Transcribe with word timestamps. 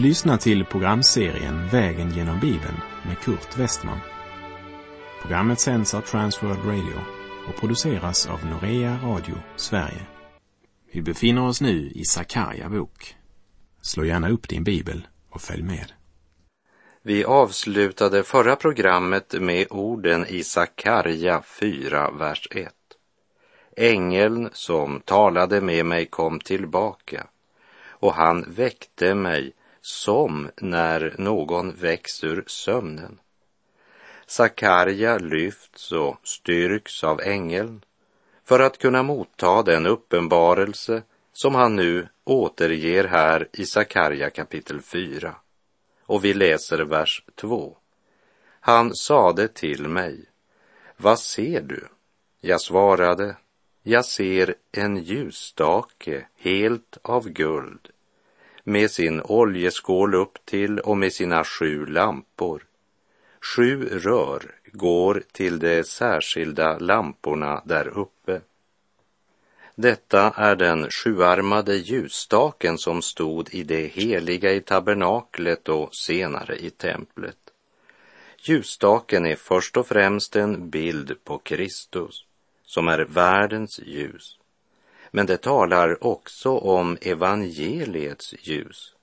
Du 0.00 0.06
lyssnar 0.06 0.36
till 0.36 0.64
programserien 0.64 1.68
Vägen 1.68 2.10
genom 2.10 2.40
Bibeln 2.40 2.76
med 3.06 3.18
Kurt 3.18 3.58
Westman. 3.58 3.98
Programmet 5.22 5.60
sänds 5.60 5.94
av 5.94 6.00
Transworld 6.00 6.64
Radio 6.64 7.00
och 7.48 7.60
produceras 7.60 8.26
av 8.26 8.46
Norea 8.46 8.98
Radio 9.04 9.34
Sverige. 9.56 10.06
Vi 10.92 11.02
befinner 11.02 11.46
oss 11.46 11.60
nu 11.60 11.90
i 11.94 12.04
Sakarja 12.04 12.68
bok. 12.68 13.14
Slå 13.82 14.04
gärna 14.04 14.30
upp 14.30 14.48
din 14.48 14.64
bibel 14.64 15.06
och 15.30 15.40
följ 15.40 15.62
med. 15.62 15.92
Vi 17.02 17.24
avslutade 17.24 18.22
förra 18.22 18.56
programmet 18.56 19.34
med 19.40 19.66
orden 19.70 20.26
i 20.26 20.44
Sakarja 20.44 21.42
4, 21.60 22.10
vers 22.10 22.48
1. 22.50 22.72
Ängeln 23.76 24.50
som 24.52 25.00
talade 25.00 25.60
med 25.60 25.86
mig 25.86 26.06
kom 26.06 26.40
tillbaka 26.40 27.26
och 27.88 28.14
han 28.14 28.44
väckte 28.48 29.14
mig 29.14 29.52
som 29.82 30.50
när 30.56 31.14
någon 31.18 31.74
väcks 31.74 32.24
ur 32.24 32.44
sömnen. 32.46 33.20
Sakarja 34.26 35.18
lyfts 35.18 35.92
och 35.92 36.16
styrks 36.22 37.04
av 37.04 37.20
ängeln 37.20 37.84
för 38.44 38.60
att 38.60 38.78
kunna 38.78 39.02
motta 39.02 39.62
den 39.62 39.86
uppenbarelse 39.86 41.02
som 41.32 41.54
han 41.54 41.76
nu 41.76 42.08
återger 42.24 43.04
här 43.04 43.48
i 43.52 43.66
Sakarja 43.66 44.30
kapitel 44.30 44.80
4. 44.82 45.34
Och 46.02 46.24
vi 46.24 46.34
läser 46.34 46.78
vers 46.78 47.24
2. 47.34 47.76
Han 48.60 48.94
sade 48.94 49.48
till 49.48 49.88
mig, 49.88 50.24
vad 50.96 51.18
ser 51.18 51.60
du? 51.60 51.88
Jag 52.40 52.60
svarade, 52.60 53.36
jag 53.82 54.04
ser 54.04 54.54
en 54.72 54.96
ljusstake 54.96 56.26
helt 56.36 56.98
av 57.02 57.28
guld 57.28 57.88
med 58.64 58.90
sin 58.90 59.20
oljeskål 59.20 60.14
upp 60.14 60.38
till 60.44 60.78
och 60.78 60.96
med 60.96 61.12
sina 61.12 61.44
sju 61.44 61.86
lampor. 61.86 62.62
Sju 63.40 63.84
rör 63.84 64.42
går 64.72 65.22
till 65.32 65.58
de 65.58 65.84
särskilda 65.84 66.78
lamporna 66.78 67.62
där 67.64 67.98
uppe. 67.98 68.40
Detta 69.74 70.30
är 70.36 70.56
den 70.56 70.90
sjuarmade 70.90 71.76
ljusstaken 71.76 72.78
som 72.78 73.02
stod 73.02 73.54
i 73.54 73.62
det 73.62 73.86
heliga 73.86 74.52
i 74.52 74.60
tabernaklet 74.60 75.68
och 75.68 75.94
senare 75.94 76.56
i 76.56 76.70
templet. 76.70 77.36
Ljusstaken 78.38 79.26
är 79.26 79.36
först 79.36 79.76
och 79.76 79.86
främst 79.86 80.36
en 80.36 80.70
bild 80.70 81.24
på 81.24 81.38
Kristus, 81.38 82.24
som 82.64 82.88
är 82.88 82.98
världens 82.98 83.80
ljus. 83.86 84.39
Men 85.10 85.26
det 85.26 85.36
talar 85.36 86.04
också 86.04 86.50
om 86.50 86.98
evangeliets 87.00 88.34
ljus. 88.40 88.94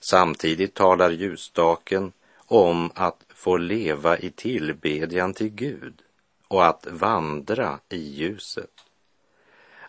Samtidigt 0.00 0.74
talar 0.74 1.10
ljusstaken 1.10 2.12
om 2.36 2.90
att 2.94 3.24
få 3.28 3.56
leva 3.56 4.18
i 4.18 4.30
tillbedjan 4.30 5.34
till 5.34 5.48
Gud 5.48 6.02
och 6.48 6.66
att 6.66 6.86
vandra 6.90 7.78
i 7.88 7.96
ljuset. 7.96 8.70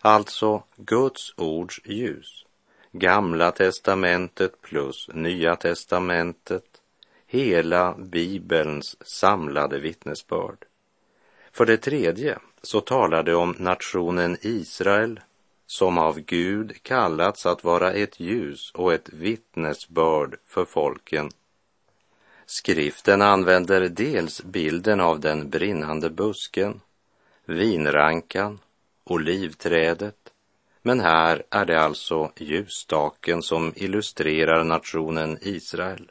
Alltså 0.00 0.62
Guds 0.76 1.34
ords 1.36 1.80
ljus, 1.84 2.44
Gamla 2.92 3.50
testamentet 3.50 4.62
plus 4.62 5.08
Nya 5.14 5.56
testamentet, 5.56 6.64
hela 7.26 7.94
Bibelns 7.98 8.96
samlade 9.08 9.78
vittnesbörd. 9.78 10.64
För 11.52 11.66
det 11.66 11.76
tredje 11.76 12.38
så 12.62 12.80
talar 12.80 13.22
det 13.22 13.34
om 13.34 13.54
nationen 13.58 14.36
Israel 14.40 15.20
som 15.66 15.98
av 15.98 16.20
Gud 16.20 16.82
kallats 16.82 17.46
att 17.46 17.64
vara 17.64 17.92
ett 17.92 18.20
ljus 18.20 18.70
och 18.74 18.94
ett 18.94 19.08
vittnesbörd 19.12 20.36
för 20.46 20.64
folken. 20.64 21.30
Skriften 22.46 23.22
använder 23.22 23.88
dels 23.88 24.42
bilden 24.42 25.00
av 25.00 25.20
den 25.20 25.50
brinnande 25.50 26.10
busken, 26.10 26.80
vinrankan, 27.44 28.58
olivträdet, 29.04 30.32
men 30.82 31.00
här 31.00 31.42
är 31.50 31.64
det 31.64 31.80
alltså 31.80 32.32
ljusstaken 32.36 33.42
som 33.42 33.72
illustrerar 33.76 34.64
nationen 34.64 35.38
Israel. 35.40 36.10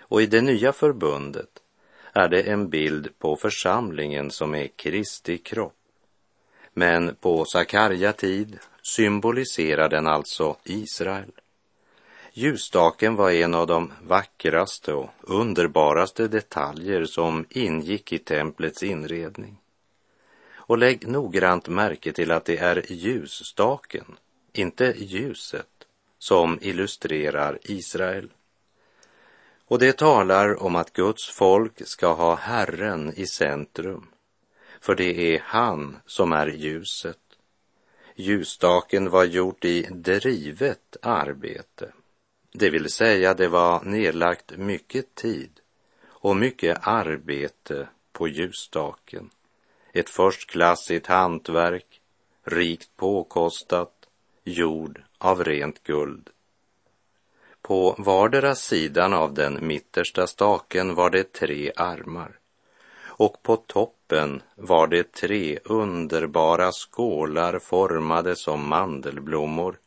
Och 0.00 0.22
i 0.22 0.26
det 0.26 0.40
nya 0.40 0.72
förbundet 0.72 1.62
är 2.12 2.28
det 2.28 2.42
en 2.42 2.68
bild 2.68 3.18
på 3.18 3.36
församlingen 3.36 4.30
som 4.30 4.54
är 4.54 4.66
Kristi 4.66 5.38
kropp. 5.38 5.77
Men 6.78 7.14
på 7.14 7.44
Sakarja 7.44 8.12
tid 8.12 8.58
symboliserar 8.82 9.88
den 9.88 10.06
alltså 10.06 10.56
Israel. 10.64 11.32
Ljusstaken 12.32 13.16
var 13.16 13.30
en 13.30 13.54
av 13.54 13.66
de 13.66 13.92
vackraste 14.02 14.94
och 14.94 15.10
underbaraste 15.20 16.28
detaljer 16.28 17.04
som 17.04 17.44
ingick 17.50 18.12
i 18.12 18.18
templets 18.18 18.82
inredning. 18.82 19.56
Och 20.54 20.78
lägg 20.78 21.08
noggrant 21.08 21.68
märke 21.68 22.12
till 22.12 22.30
att 22.30 22.44
det 22.44 22.58
är 22.58 22.92
ljusstaken, 22.92 24.16
inte 24.52 24.94
ljuset, 24.96 25.86
som 26.18 26.58
illustrerar 26.62 27.58
Israel. 27.62 28.28
Och 29.66 29.78
det 29.78 29.96
talar 29.96 30.62
om 30.62 30.76
att 30.76 30.92
Guds 30.92 31.30
folk 31.30 31.88
ska 31.88 32.12
ha 32.12 32.34
Herren 32.34 33.12
i 33.16 33.26
centrum 33.26 34.06
för 34.80 34.94
det 34.94 35.34
är 35.34 35.42
han 35.44 35.96
som 36.06 36.32
är 36.32 36.46
ljuset. 36.46 37.18
Ljusstaken 38.14 39.10
var 39.10 39.24
gjort 39.24 39.64
i 39.64 39.82
drivet 39.82 40.96
arbete, 41.02 41.92
det 42.52 42.70
vill 42.70 42.90
säga 42.90 43.34
det 43.34 43.48
var 43.48 43.84
nedlagt 43.84 44.56
mycket 44.56 45.14
tid 45.14 45.60
och 46.06 46.36
mycket 46.36 46.78
arbete 46.82 47.88
på 48.12 48.28
ljusstaken. 48.28 49.30
Ett 49.92 50.10
förstklassigt 50.10 51.06
hantverk, 51.06 52.00
rikt 52.44 52.96
påkostat, 52.96 53.92
gjord 54.44 55.02
av 55.18 55.44
rent 55.44 55.82
guld. 55.82 56.30
På 57.62 57.94
vardera 57.98 58.54
sidan 58.54 59.14
av 59.14 59.34
den 59.34 59.66
mittersta 59.66 60.26
staken 60.26 60.94
var 60.94 61.10
det 61.10 61.32
tre 61.32 61.72
armar 61.76 62.38
och 63.18 63.42
på 63.42 63.56
toppen 63.56 64.42
var 64.54 64.86
det 64.86 65.12
tre 65.12 65.58
underbara 65.64 66.72
skålar 66.72 67.58
formade 67.58 68.36
som 68.36 68.68
mandelblommor 68.68 69.78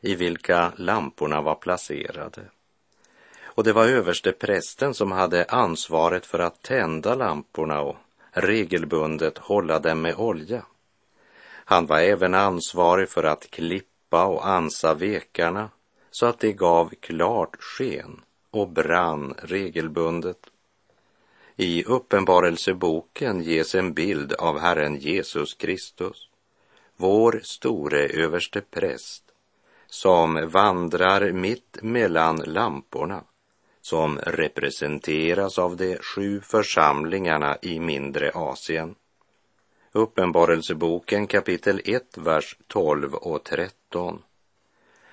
i 0.00 0.14
vilka 0.14 0.72
lamporna 0.76 1.40
var 1.40 1.54
placerade. 1.54 2.42
Och 3.42 3.64
det 3.64 3.72
var 3.72 3.86
överste 3.86 4.32
prästen 4.32 4.94
som 4.94 5.12
hade 5.12 5.44
ansvaret 5.44 6.26
för 6.26 6.38
att 6.38 6.62
tända 6.62 7.14
lamporna 7.14 7.80
och 7.80 7.96
regelbundet 8.30 9.38
hålla 9.38 9.78
dem 9.78 10.00
med 10.00 10.14
olja. 10.14 10.62
Han 11.64 11.86
var 11.86 11.98
även 11.98 12.34
ansvarig 12.34 13.08
för 13.08 13.24
att 13.24 13.50
klippa 13.50 14.24
och 14.24 14.48
ansa 14.48 14.94
vekarna 14.94 15.70
så 16.10 16.26
att 16.26 16.40
de 16.40 16.52
gav 16.52 16.92
klart 17.00 17.56
sken 17.60 18.20
och 18.50 18.68
brann 18.68 19.34
regelbundet. 19.42 20.38
I 21.60 21.84
Uppenbarelseboken 21.84 23.42
ges 23.42 23.74
en 23.74 23.94
bild 23.94 24.32
av 24.32 24.58
Herren 24.58 24.96
Jesus 24.96 25.54
Kristus, 25.54 26.28
vår 26.96 27.40
store 27.42 28.06
överste 28.08 28.60
präst, 28.60 29.24
som 29.86 30.50
vandrar 30.50 31.32
mitt 31.32 31.78
mellan 31.82 32.36
lamporna, 32.36 33.24
som 33.80 34.18
representeras 34.18 35.58
av 35.58 35.76
de 35.76 35.96
sju 35.96 36.40
församlingarna 36.40 37.56
i 37.62 37.80
mindre 37.80 38.30
Asien. 38.34 38.94
Uppenbarelseboken 39.92 41.26
kapitel 41.26 41.80
1, 41.84 42.18
vers 42.18 42.56
12 42.66 43.14
och 43.14 43.44
13. 43.44 44.22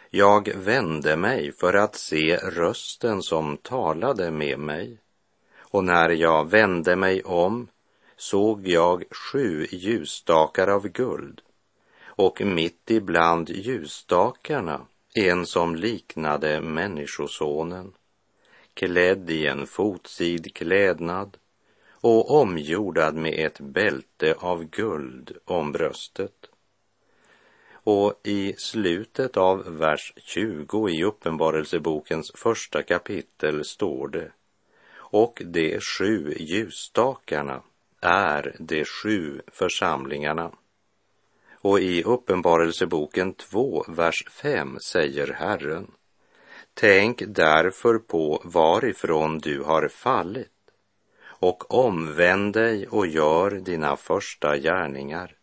Jag 0.09 0.50
vände 0.56 1.15
mig 1.15 1.51
för 1.51 1.74
att 1.74 1.95
se 1.95 2.38
rösten 2.38 3.21
som 3.21 3.57
talade 3.57 4.31
med 4.31 4.59
mig 4.59 5.00
och 5.71 5.83
när 5.83 6.09
jag 6.09 6.50
vände 6.50 6.95
mig 6.95 7.23
om 7.23 7.67
såg 8.17 8.67
jag 8.67 9.03
sju 9.12 9.67
ljusstakar 9.71 10.67
av 10.67 10.88
guld 10.88 11.41
och 12.06 12.41
mitt 12.41 12.91
ibland 12.91 13.50
ljusstakarna 13.50 14.85
en 15.15 15.45
som 15.45 15.75
liknade 15.75 16.62
Människosonen, 16.62 17.94
klädd 18.73 19.29
i 19.29 19.47
en 19.47 19.67
fotsid 19.67 20.53
klädnad 20.53 21.38
och 21.91 22.41
omgjordad 22.41 23.15
med 23.15 23.45
ett 23.45 23.59
bälte 23.59 24.35
av 24.39 24.63
guld 24.63 25.38
om 25.45 25.71
bröstet. 25.71 26.50
Och 27.73 28.21
i 28.23 28.53
slutet 28.57 29.38
av 29.38 29.77
vers 29.77 30.13
20 30.18 30.89
i 30.89 31.03
Uppenbarelsebokens 31.03 32.31
första 32.35 32.83
kapitel 32.83 33.65
står 33.65 34.07
det 34.07 34.31
och 35.15 35.41
de 35.45 35.79
sju 35.79 36.33
ljusstakarna 36.39 37.62
är 38.01 38.56
de 38.59 38.85
sju 38.85 39.41
församlingarna. 39.47 40.51
Och 41.62 41.79
i 41.79 42.03
Uppenbarelseboken 42.03 43.33
2, 43.33 43.85
vers 43.88 44.23
5 44.29 44.77
säger 44.79 45.33
Herren 45.33 45.91
Tänk 46.73 47.23
därför 47.27 48.00
på 48.00 48.41
varifrån 48.44 49.39
du 49.39 49.63
har 49.63 49.88
fallit 49.88 50.51
och 51.23 51.73
omvänd 51.73 52.53
dig 52.53 52.88
och 52.88 53.07
gör 53.07 53.51
dina 53.51 53.95
första 53.95 54.57
gärningar. 54.57 55.35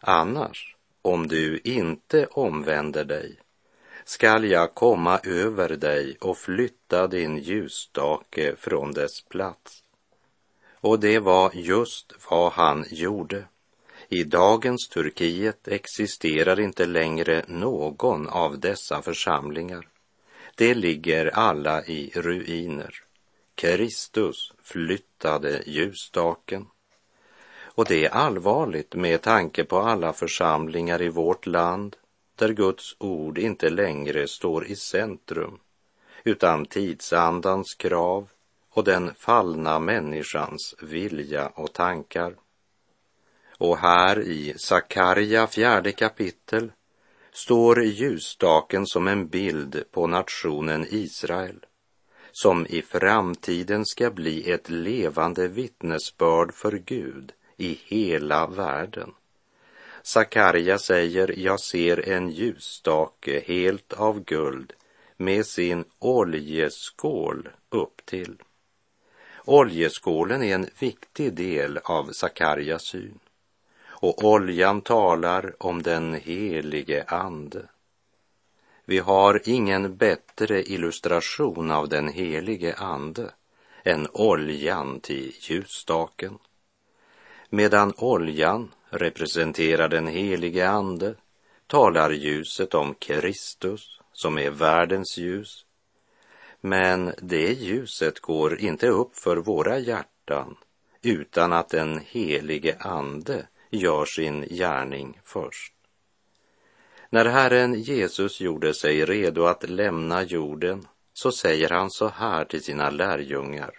Annars, 0.00 0.76
om 1.02 1.28
du 1.28 1.60
inte 1.64 2.26
omvänder 2.26 3.04
dig, 3.04 3.38
skall 4.08 4.44
jag 4.44 4.74
komma 4.74 5.20
över 5.24 5.68
dig 5.68 6.16
och 6.20 6.38
flytta 6.38 7.06
din 7.06 7.38
ljusstake 7.38 8.56
från 8.56 8.92
dess 8.92 9.20
plats. 9.20 9.82
Och 10.80 11.00
det 11.00 11.18
var 11.18 11.50
just 11.54 12.12
vad 12.30 12.52
han 12.52 12.84
gjorde. 12.90 13.44
I 14.08 14.24
dagens 14.24 14.88
Turkiet 14.88 15.68
existerar 15.68 16.60
inte 16.60 16.86
längre 16.86 17.44
någon 17.48 18.28
av 18.28 18.58
dessa 18.58 19.02
församlingar. 19.02 19.88
De 20.56 20.74
ligger 20.74 21.26
alla 21.26 21.84
i 21.84 22.10
ruiner. 22.14 22.94
Kristus 23.54 24.52
flyttade 24.62 25.62
ljusstaken. 25.66 26.66
Och 27.62 27.84
det 27.84 28.04
är 28.04 28.10
allvarligt 28.10 28.94
med 28.94 29.22
tanke 29.22 29.64
på 29.64 29.78
alla 29.78 30.12
församlingar 30.12 31.02
i 31.02 31.08
vårt 31.08 31.46
land 31.46 31.96
där 32.38 32.52
Guds 32.52 32.96
ord 32.98 33.38
inte 33.38 33.70
längre 33.70 34.28
står 34.28 34.66
i 34.66 34.76
centrum 34.76 35.58
utan 36.24 36.66
tidsandans 36.66 37.74
krav 37.74 38.28
och 38.70 38.84
den 38.84 39.14
fallna 39.14 39.78
människans 39.78 40.74
vilja 40.82 41.48
och 41.48 41.72
tankar. 41.72 42.34
Och 43.58 43.78
här 43.78 44.20
i 44.20 44.54
Sakarja 44.56 45.46
fjärde 45.46 45.92
kapitel 45.92 46.72
står 47.32 47.82
ljusstaken 47.82 48.86
som 48.86 49.08
en 49.08 49.28
bild 49.28 49.84
på 49.90 50.06
nationen 50.06 50.86
Israel 50.90 51.66
som 52.42 52.66
i 52.66 52.82
framtiden 52.82 53.86
ska 53.86 54.10
bli 54.10 54.50
ett 54.50 54.70
levande 54.70 55.48
vittnesbörd 55.48 56.54
för 56.54 56.72
Gud 56.72 57.32
i 57.56 57.80
hela 57.84 58.46
världen. 58.46 59.14
Sakarja 60.02 60.78
säger, 60.78 61.38
jag 61.38 61.60
ser 61.60 62.08
en 62.08 62.30
ljusstake 62.30 63.42
helt 63.46 63.92
av 63.92 64.24
guld 64.24 64.72
med 65.16 65.46
sin 65.46 65.84
oljeskål 65.98 67.48
upp 67.70 68.06
till. 68.06 68.42
Oljeskålen 69.44 70.42
är 70.42 70.54
en 70.54 70.66
viktig 70.78 71.34
del 71.34 71.78
av 71.84 72.12
Sakarjas 72.12 72.82
syn 72.82 73.18
och 74.00 74.24
oljan 74.24 74.80
talar 74.80 75.54
om 75.58 75.82
den 75.82 76.14
helige 76.14 77.04
Ande. 77.08 77.68
Vi 78.84 78.98
har 78.98 79.42
ingen 79.44 79.96
bättre 79.96 80.62
illustration 80.62 81.70
av 81.70 81.88
den 81.88 82.08
helige 82.08 82.74
Ande 82.74 83.30
än 83.84 84.08
oljan 84.12 85.00
till 85.00 85.32
ljusstaken. 85.40 86.38
Medan 87.50 87.92
oljan 87.96 88.74
representerar 88.90 89.88
den 89.88 90.06
helige 90.06 90.68
Ande 90.68 91.14
talar 91.66 92.10
ljuset 92.10 92.74
om 92.74 92.94
Kristus 92.94 94.00
som 94.12 94.38
är 94.38 94.50
världens 94.50 95.18
ljus. 95.18 95.64
Men 96.60 97.12
det 97.18 97.52
ljuset 97.52 98.20
går 98.20 98.60
inte 98.60 98.88
upp 98.88 99.16
för 99.16 99.36
våra 99.36 99.78
hjärtan 99.78 100.56
utan 101.02 101.52
att 101.52 101.68
den 101.68 102.00
helige 102.06 102.76
Ande 102.80 103.46
gör 103.70 104.04
sin 104.04 104.42
gärning 104.42 105.20
först. 105.24 105.74
När 107.10 107.24
Herren 107.24 107.74
Jesus 107.74 108.40
gjorde 108.40 108.74
sig 108.74 109.04
redo 109.04 109.44
att 109.44 109.70
lämna 109.70 110.22
jorden 110.22 110.86
så 111.12 111.32
säger 111.32 111.68
han 111.68 111.90
så 111.90 112.08
här 112.08 112.44
till 112.44 112.62
sina 112.62 112.90
lärjungar 112.90 113.70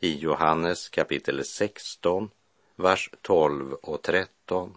i 0.00 0.18
Johannes 0.18 0.88
kapitel 0.88 1.44
16, 1.44 2.30
vers 2.76 3.10
12 3.22 3.72
och 3.72 4.02
13. 4.02 4.76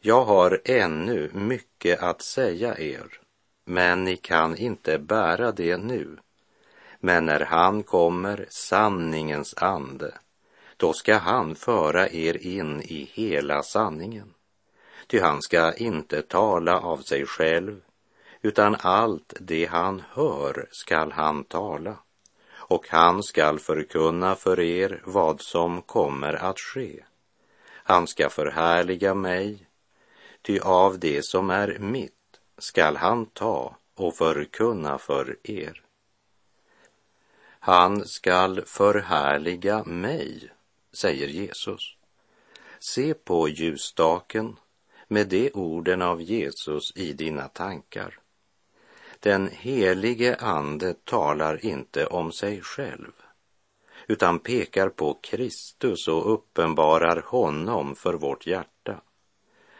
Jag 0.00 0.24
har 0.24 0.60
ännu 0.64 1.30
mycket 1.32 2.02
att 2.02 2.22
säga 2.22 2.78
er, 2.78 3.20
men 3.64 4.04
ni 4.04 4.16
kan 4.16 4.56
inte 4.56 4.98
bära 4.98 5.52
det 5.52 5.76
nu. 5.76 6.18
Men 7.00 7.26
när 7.26 7.40
han 7.40 7.82
kommer, 7.82 8.46
sanningens 8.48 9.54
ande, 9.56 10.14
då 10.76 10.92
ska 10.92 11.16
han 11.16 11.54
föra 11.54 12.08
er 12.08 12.46
in 12.46 12.80
i 12.80 13.10
hela 13.12 13.62
sanningen. 13.62 14.34
Ty 15.06 15.20
han 15.20 15.42
ska 15.42 15.72
inte 15.72 16.22
tala 16.22 16.80
av 16.80 16.98
sig 16.98 17.26
själv, 17.26 17.80
utan 18.42 18.76
allt 18.80 19.34
det 19.40 19.64
han 19.64 20.02
hör 20.10 20.68
skall 20.70 21.12
han 21.12 21.44
tala, 21.44 21.96
och 22.68 22.88
han 22.88 23.22
skall 23.22 23.58
förkunna 23.58 24.34
för 24.34 24.60
er 24.60 25.02
vad 25.04 25.40
som 25.40 25.82
kommer 25.82 26.32
att 26.32 26.60
ske. 26.60 27.04
Han 27.68 28.06
ska 28.06 28.28
förhärliga 28.28 29.14
mig, 29.14 29.66
ty 30.42 30.58
av 30.58 30.98
det 30.98 31.24
som 31.24 31.50
är 31.50 31.78
mitt 31.78 32.12
skall 32.58 32.96
han 32.96 33.26
ta 33.26 33.76
och 33.94 34.16
förkunna 34.16 34.98
för 34.98 35.36
er. 35.42 35.82
Han 37.60 38.04
skall 38.04 38.64
förhärliga 38.66 39.84
mig, 39.84 40.50
säger 40.92 41.28
Jesus. 41.28 41.96
Se 42.78 43.14
på 43.14 43.48
ljusstaken 43.48 44.56
med 45.08 45.28
de 45.28 45.50
orden 45.54 46.02
av 46.02 46.22
Jesus 46.22 46.92
i 46.96 47.12
dina 47.12 47.48
tankar. 47.48 48.18
Den 49.26 49.48
helige 49.52 50.36
Ande 50.36 50.94
talar 50.94 51.64
inte 51.64 52.06
om 52.06 52.32
sig 52.32 52.60
själv 52.62 53.12
utan 54.08 54.38
pekar 54.38 54.88
på 54.88 55.14
Kristus 55.14 56.08
och 56.08 56.32
uppenbarar 56.32 57.22
honom 57.26 57.94
för 57.94 58.14
vårt 58.14 58.46
hjärta. 58.46 59.00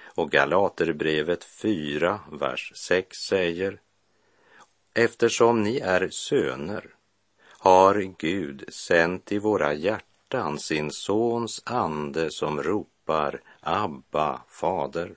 Och 0.04 0.30
Galaterbrevet 0.30 1.44
4, 1.44 2.20
vers 2.32 2.72
6 2.74 3.16
säger 3.28 3.80
Eftersom 4.94 5.62
ni 5.62 5.78
är 5.78 6.08
söner 6.08 6.94
har 7.48 8.14
Gud 8.18 8.64
sänt 8.68 9.32
i 9.32 9.38
våra 9.38 9.74
hjärtan 9.74 10.58
sin 10.58 10.90
sons 10.90 11.62
ande 11.66 12.30
som 12.30 12.62
ropar 12.62 13.40
Abba, 13.60 14.40
fader. 14.48 15.16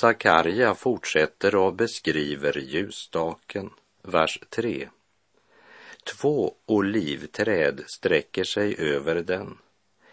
Sakarja 0.00 0.74
fortsätter 0.74 1.54
och 1.54 1.74
beskriver 1.74 2.58
ljusstaken, 2.58 3.70
vers 4.02 4.38
3. 4.50 4.88
Två 6.04 6.54
olivträd 6.66 7.80
sträcker 7.86 8.44
sig 8.44 8.76
över 8.78 9.14
den, 9.14 9.58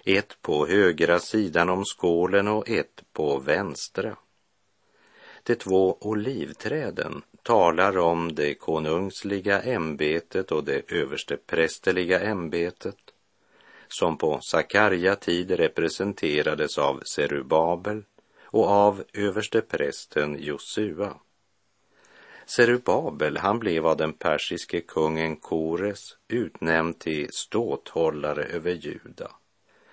ett 0.05 0.41
på 0.41 0.67
högra 0.67 1.19
sidan 1.19 1.69
om 1.69 1.83
skålen 1.85 2.47
och 2.47 2.69
ett 2.69 3.03
på 3.13 3.39
vänstra. 3.39 4.17
De 5.43 5.55
två 5.55 5.97
olivträden 6.01 7.21
talar 7.43 7.97
om 7.97 8.35
det 8.35 8.55
konungsliga 8.55 9.61
ämbetet 9.61 10.51
och 10.51 10.63
det 10.63 10.91
översteprästerliga 10.91 12.19
ämbetet 12.19 12.97
som 13.87 14.17
på 14.17 14.39
Sakarja 14.41 15.15
tid 15.15 15.51
representerades 15.51 16.77
av 16.77 17.01
Serubabel 17.15 18.03
och 18.55 18.67
av 18.67 19.03
översteprästen 19.13 20.37
Josua. 20.39 21.13
Serubabel, 22.45 23.37
han 23.37 23.59
blev 23.59 23.87
av 23.87 23.97
den 23.97 24.13
persiske 24.13 24.81
kungen 24.81 25.35
Kores 25.35 26.17
utnämnd 26.27 26.99
till 26.99 27.33
ståthållare 27.33 28.43
över 28.43 28.71
Juda. 28.71 29.31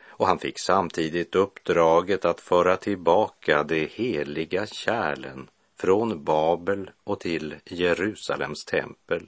Och 0.05 0.27
han 0.27 0.39
fick 0.39 0.59
samtidigt 0.59 1.35
uppdraget 1.35 2.25
att 2.25 2.41
föra 2.41 2.77
tillbaka 2.77 3.63
de 3.63 3.87
heliga 3.87 4.67
kärlen 4.67 5.51
från 5.79 6.25
Babel 6.25 6.91
och 7.05 7.21
till 7.21 7.55
Jerusalems 7.65 8.65
tempel. 8.65 9.27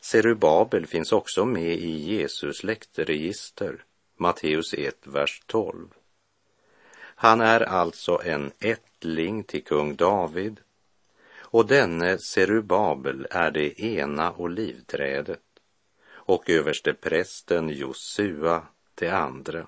Serubabel 0.00 0.86
finns 0.86 1.12
också 1.12 1.44
med 1.44 1.74
i 1.76 1.90
Jesus 1.90 2.56
släktregister, 2.56 3.84
Matteus 4.16 4.74
1, 4.74 4.96
vers 5.06 5.42
12. 5.46 5.88
Han 7.18 7.40
är 7.40 7.60
alltså 7.60 8.20
en 8.24 8.52
ättling 8.58 9.44
till 9.44 9.64
kung 9.64 9.96
David 9.96 10.60
och 11.38 11.66
denne 11.66 12.18
Serubabel 12.18 13.26
är 13.30 13.50
det 13.50 13.80
ena 13.80 14.32
olivträdet 14.32 15.40
och 16.08 16.50
översteprästen 16.50 17.68
Josua 17.68 18.62
det 18.94 19.10
andra. 19.10 19.66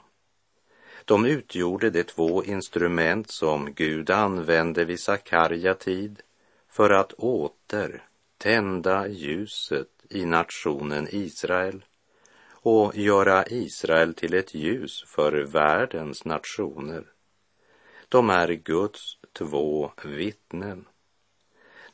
De 1.05 1.26
utgjorde 1.26 1.90
de 1.90 2.02
två 2.02 2.45
instrument 2.45 3.31
som 3.31 3.73
Gud 3.75 4.11
använde 4.11 4.85
vid 4.85 5.00
Sakarja 5.00 5.75
tid 5.75 6.23
för 6.69 6.90
att 6.90 7.12
åter 7.12 8.02
tända 8.38 9.09
ljuset 9.09 9.88
i 10.11 10.25
nationen 10.25 11.09
Israel 11.11 11.85
och 12.50 12.97
göra 12.97 13.47
Israel 13.47 14.14
till 14.14 14.35
ett 14.35 14.55
ljus 14.55 15.05
för 15.07 15.33
världens 15.33 16.25
nationer. 16.25 17.05
De 18.09 18.31
är 18.31 18.49
Guds 18.49 19.19
två 19.33 19.93
vittnen. 20.05 20.85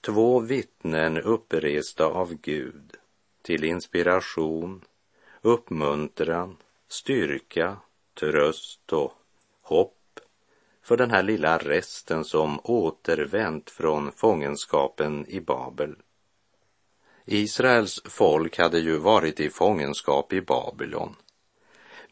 Två 0.01 0.41
vittnen 0.41 1.19
uppresta 1.19 2.07
av 2.07 2.35
Gud 2.35 2.97
till 3.43 3.65
inspiration, 3.65 4.85
uppmuntran, 5.43 6.57
styrka, 6.89 7.77
tröst 8.15 8.93
och 8.93 9.13
hopp 9.63 10.21
för 10.83 10.97
den 10.97 11.11
här 11.11 11.23
lilla 11.23 11.59
resten 11.59 12.25
som 12.25 12.61
återvänt 12.65 13.71
från 13.71 14.13
fångenskapen 14.13 15.27
i 15.29 15.41
Babel. 15.41 15.97
Israels 17.25 18.03
folk 18.05 18.59
hade 18.59 18.79
ju 18.79 18.97
varit 18.97 19.41
i 19.41 19.51
fångenskap 19.51 20.33
i 20.33 20.41
Babylon. 20.41 21.17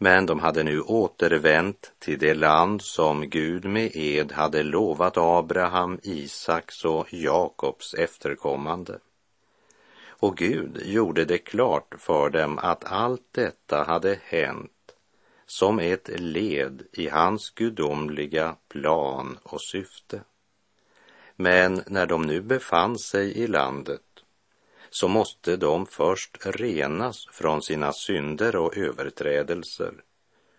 Men 0.03 0.27
de 0.27 0.41
hade 0.41 0.63
nu 0.63 0.81
återvänt 0.81 1.93
till 1.99 2.19
det 2.19 2.35
land 2.35 2.83
som 2.83 3.31
Gud 3.31 3.65
med 3.65 3.91
ed 3.95 4.33
hade 4.33 4.63
lovat 4.63 5.17
Abraham, 5.17 5.99
Isaks 6.03 6.85
och 6.85 7.13
Jakobs 7.13 7.95
efterkommande. 7.95 8.99
Och 10.07 10.37
Gud 10.37 10.83
gjorde 10.85 11.25
det 11.25 11.39
klart 11.39 11.95
för 11.99 12.31
dem 12.31 12.59
att 12.59 12.85
allt 12.85 13.29
detta 13.33 13.85
hade 13.85 14.19
hänt 14.23 14.95
som 15.47 15.79
ett 15.79 16.11
led 16.21 16.83
i 16.93 17.09
hans 17.09 17.51
gudomliga 17.51 18.57
plan 18.69 19.39
och 19.43 19.63
syfte. 19.63 20.21
Men 21.37 21.83
när 21.87 22.07
de 22.07 22.23
nu 22.23 22.41
befann 22.41 22.99
sig 22.99 23.33
i 23.39 23.47
landet 23.47 24.12
så 24.95 25.09
måste 25.09 25.57
de 25.57 25.87
först 25.87 26.39
renas 26.47 27.27
från 27.33 27.63
sina 27.63 27.93
synder 27.93 28.57
och 28.57 28.77
överträdelser 28.77 29.95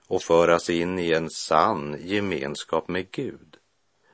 och 0.08 0.22
föras 0.22 0.70
in 0.70 1.00
i 1.00 1.12
en 1.12 1.30
sann 1.30 1.98
gemenskap 2.00 2.88
med 2.88 3.12
Gud 3.12 3.58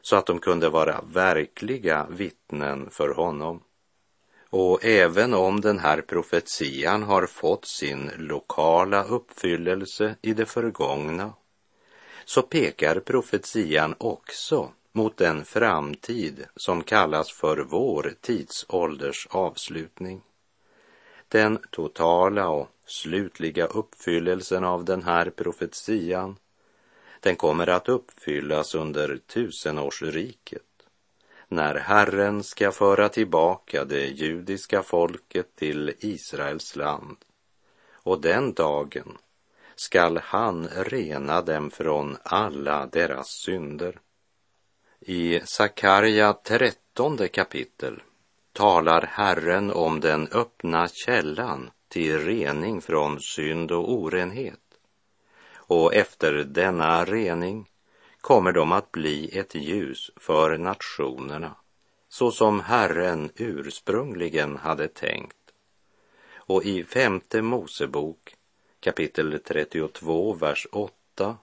så 0.02 0.16
att 0.16 0.26
de 0.26 0.40
kunde 0.40 0.70
vara 0.70 1.02
verkliga 1.14 2.08
vittnen 2.10 2.90
för 2.90 3.10
honom. 3.10 3.64
Och 4.50 4.86
även 4.86 5.34
om 5.34 5.62
den 5.62 5.80
här 5.80 6.02
profetian 6.02 7.04
har 7.04 7.26
fått 7.26 7.66
sin 7.66 8.12
lokala 8.18 9.04
uppfyllelse 9.04 10.16
i 10.22 10.34
det 10.34 10.46
förgångna 10.46 11.34
så 12.26 12.42
pekar 12.42 13.00
profetian 13.00 13.96
också 13.98 14.72
mot 14.92 15.18
den 15.18 15.46
framtid 15.46 16.46
som 16.56 16.84
kallas 16.84 17.32
för 17.32 17.58
vår 17.58 18.14
tidsålders 18.22 19.28
avslutning. 19.30 20.22
Den 21.28 21.60
totala 21.72 22.50
och 22.50 22.70
slutliga 22.86 23.66
uppfyllelsen 23.66 24.64
av 24.64 24.86
den 24.86 25.04
här 25.04 25.30
profetian, 25.30 26.36
den 27.20 27.36
kommer 27.36 27.70
att 27.70 27.90
uppfyllas 27.90 28.76
under 28.76 29.18
tusenårsriket 29.18 30.64
när 31.52 31.76
Herren 31.76 32.44
ska 32.44 32.72
föra 32.72 33.10
tillbaka 33.10 33.86
det 33.86 34.06
judiska 34.06 34.84
folket 34.84 35.56
till 35.56 35.94
Israels 36.00 36.76
land. 36.76 37.18
Och 37.92 38.22
den 38.22 38.54
dagen 38.54 39.18
skall 39.76 40.18
han 40.18 40.68
rena 40.68 41.42
dem 41.42 41.72
från 41.72 42.18
alla 42.24 42.86
deras 42.86 43.28
synder. 43.28 44.00
I 45.12 45.42
Sakarja 45.44 46.34
trettonde 46.34 47.28
kapitel 47.28 48.02
talar 48.54 49.02
Herren 49.02 49.72
om 49.72 50.00
den 50.00 50.28
öppna 50.28 50.88
källan 50.88 51.70
till 51.88 52.20
rening 52.20 52.82
från 52.82 53.20
synd 53.22 53.72
och 53.72 53.94
orenhet. 53.94 54.60
Och 55.56 55.94
efter 55.94 56.34
denna 56.34 57.06
rening 57.06 57.70
kommer 58.22 58.52
de 58.52 58.72
att 58.72 58.92
bli 58.92 59.38
ett 59.38 59.56
ljus 59.56 60.12
för 60.16 60.58
nationerna, 60.58 61.56
så 62.10 62.32
som 62.32 62.60
Herren 62.60 63.32
ursprungligen 63.36 64.58
hade 64.58 64.88
tänkt. 64.88 65.54
Och 66.36 66.66
i 66.66 66.84
femte 66.84 67.42
Mosebok 67.42 68.36
kapitel 68.80 69.40
32, 69.46 70.34
vers 70.34 70.68
8 70.72 71.38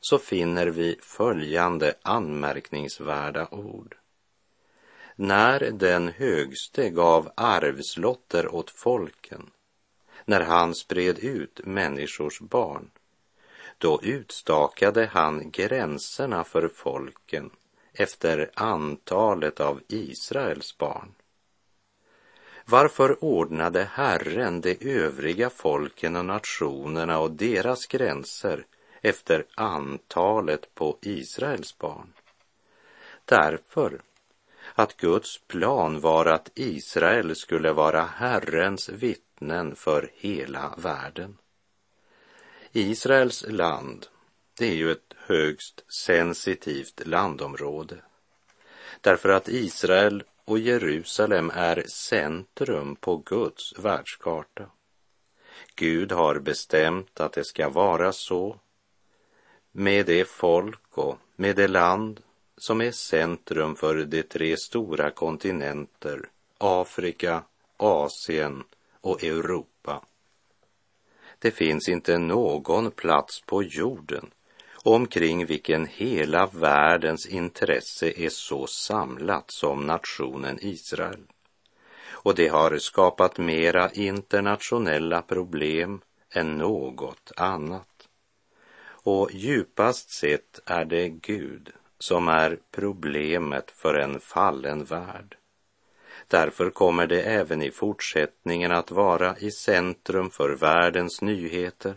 så 0.00 0.18
finner 0.18 0.66
vi 0.66 0.98
följande 1.02 1.94
anmärkningsvärda 2.02 3.48
ord. 3.50 3.96
När 5.16 5.60
den 5.60 6.08
högste 6.08 6.90
gav 6.90 7.30
arvslotter 7.34 8.54
åt 8.54 8.70
folken, 8.70 9.50
när 10.24 10.40
han 10.40 10.74
spred 10.74 11.18
ut 11.18 11.60
människors 11.64 12.40
barn, 12.40 12.90
då 13.78 14.00
utstakade 14.02 15.06
han 15.06 15.50
gränserna 15.50 16.44
för 16.44 16.68
folken 16.68 17.50
efter 17.92 18.50
antalet 18.54 19.60
av 19.60 19.80
Israels 19.88 20.78
barn. 20.78 21.14
Varför 22.64 23.24
ordnade 23.24 23.84
Herren 23.92 24.60
de 24.60 24.76
övriga 24.80 25.50
folken 25.50 26.16
och 26.16 26.24
nationerna 26.24 27.18
och 27.18 27.30
deras 27.30 27.86
gränser 27.86 28.66
efter 29.02 29.44
antalet 29.54 30.74
på 30.74 30.98
Israels 31.02 31.78
barn. 31.78 32.12
Därför 33.24 34.00
att 34.74 34.96
Guds 34.96 35.38
plan 35.38 36.00
var 36.00 36.26
att 36.26 36.50
Israel 36.54 37.36
skulle 37.36 37.72
vara 37.72 38.02
Herrens 38.02 38.88
vittnen 38.88 39.76
för 39.76 40.10
hela 40.14 40.74
världen. 40.78 41.38
Israels 42.72 43.44
land, 43.48 44.06
det 44.58 44.66
är 44.66 44.74
ju 44.74 44.92
ett 44.92 45.14
högst 45.16 45.84
sensitivt 45.92 47.06
landområde. 47.06 47.96
Därför 49.00 49.28
att 49.28 49.48
Israel 49.48 50.22
och 50.44 50.58
Jerusalem 50.58 51.50
är 51.54 51.84
centrum 51.88 52.96
på 52.96 53.16
Guds 53.16 53.78
världskarta. 53.78 54.70
Gud 55.74 56.12
har 56.12 56.38
bestämt 56.38 57.20
att 57.20 57.32
det 57.32 57.44
ska 57.44 57.68
vara 57.68 58.12
så 58.12 58.60
med 59.72 60.06
det 60.06 60.28
folk 60.28 60.98
och 60.98 61.18
med 61.36 61.56
det 61.56 61.68
land 61.68 62.20
som 62.56 62.80
är 62.80 62.90
centrum 62.90 63.76
för 63.76 64.04
de 64.04 64.22
tre 64.22 64.56
stora 64.56 65.10
kontinenter 65.10 66.28
Afrika, 66.58 67.42
Asien 67.76 68.64
och 69.00 69.24
Europa. 69.24 70.02
Det 71.38 71.50
finns 71.50 71.88
inte 71.88 72.18
någon 72.18 72.90
plats 72.90 73.40
på 73.40 73.62
jorden 73.62 74.30
omkring 74.84 75.46
vilken 75.46 75.86
hela 75.86 76.46
världens 76.46 77.26
intresse 77.26 78.12
är 78.16 78.28
så 78.28 78.66
samlat 78.66 79.50
som 79.50 79.86
nationen 79.86 80.58
Israel. 80.60 81.26
Och 82.10 82.34
det 82.34 82.48
har 82.48 82.78
skapat 82.78 83.38
mera 83.38 83.90
internationella 83.90 85.22
problem 85.22 86.00
än 86.34 86.58
något 86.58 87.32
annat. 87.36 87.97
Och 89.10 89.30
djupast 89.32 90.10
sett 90.10 90.60
är 90.64 90.84
det 90.84 91.08
Gud 91.08 91.72
som 91.98 92.28
är 92.28 92.58
problemet 92.70 93.70
för 93.70 93.94
en 93.94 94.20
fallen 94.20 94.84
värld. 94.84 95.36
Därför 96.26 96.70
kommer 96.70 97.06
det 97.06 97.22
även 97.22 97.62
i 97.62 97.70
fortsättningen 97.70 98.72
att 98.72 98.90
vara 98.90 99.36
i 99.38 99.50
centrum 99.50 100.30
för 100.30 100.50
världens 100.50 101.22
nyheter 101.22 101.94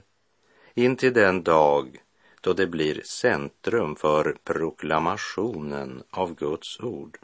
intill 0.74 1.14
den 1.14 1.44
dag 1.44 2.02
då 2.42 2.54
det 2.54 2.68
blir 2.68 3.02
centrum 3.02 3.96
för 3.96 4.38
proklamationen 4.44 6.04
av 6.10 6.36
Guds 6.36 6.80
ord. 6.80 7.18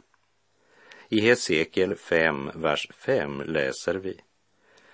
I 1.08 1.20
Hesekiel 1.20 1.94
5, 1.94 2.50
vers 2.54 2.88
5 2.94 3.42
läser 3.46 3.94
vi. 3.94 4.20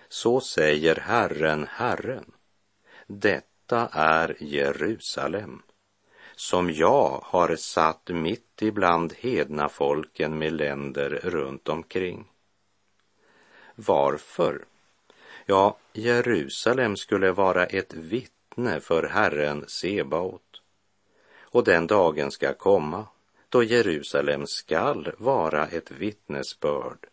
Så 0.08 0.40
säger 0.40 0.96
Herren, 0.96 1.66
Herren. 1.70 2.32
Detta 3.06 3.53
detta 3.66 3.88
är 3.92 4.36
Jerusalem, 4.38 5.62
som 6.36 6.70
jag 6.70 7.20
har 7.24 7.56
satt 7.56 8.08
mitt 8.08 8.62
ibland 8.62 9.12
hedna 9.18 9.68
folken 9.68 10.38
med 10.38 10.52
länder 10.52 11.10
runt 11.10 11.68
omkring. 11.68 12.24
Varför? 13.74 14.64
Ja, 15.46 15.76
Jerusalem 15.92 16.96
skulle 16.96 17.32
vara 17.32 17.66
ett 17.66 17.94
vittne 17.94 18.80
för 18.80 19.02
Herren 19.02 19.64
Sebaot. 19.66 20.62
Och 21.40 21.64
den 21.64 21.86
dagen 21.86 22.30
ska 22.30 22.54
komma 22.54 23.06
då 23.48 23.62
Jerusalem 23.62 24.46
skall 24.46 25.12
vara 25.18 25.66
ett 25.66 25.90
vittnesbörd 25.90 27.06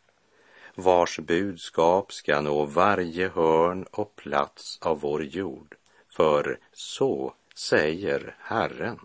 vars 0.75 1.19
budskap 1.19 2.13
ska 2.13 2.41
nå 2.41 2.65
varje 2.65 3.29
hörn 3.29 3.85
och 3.91 4.15
plats 4.15 4.79
av 4.81 4.99
vår 4.99 5.23
jord 5.23 5.75
för 6.21 6.59
så 6.73 7.33
säger 7.55 8.35
Herren. 8.39 8.99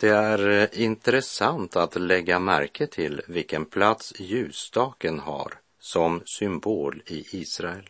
Det 0.00 0.08
är 0.08 0.48
eh, 0.48 0.82
intressant 0.82 1.76
att 1.76 1.96
lägga 1.96 2.38
märke 2.38 2.86
till 2.86 3.22
vilken 3.28 3.64
plats 3.64 4.20
ljusstaken 4.20 5.18
har 5.18 5.54
som 5.78 6.22
symbol 6.24 7.02
i 7.06 7.26
Israel. 7.32 7.88